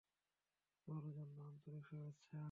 তোর 0.87 1.03
জন্য 1.09 1.37
আন্তরিক 1.41 1.83
শুভেচ্ছা। 1.85 2.39